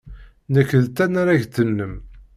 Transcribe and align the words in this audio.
Nekk 0.53 0.71
d 0.83 0.87
tanaragt-nnem. 0.95 1.93